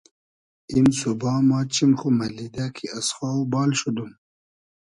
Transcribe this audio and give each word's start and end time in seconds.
ایم 0.71 0.87
سوبا 0.99 1.33
ما 1.47 1.59
چیم 1.73 1.91
خو 1.99 2.07
مئلیدۂ 2.17 2.65
کی 2.75 2.85
از 2.97 3.07
خاو 3.15 3.39
بال 3.51 3.71
شودوم 3.79 4.11